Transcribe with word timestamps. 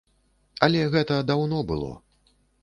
Але 0.67 0.81
гэта 0.95 1.19
даўно 1.33 1.61
было. 1.73 1.91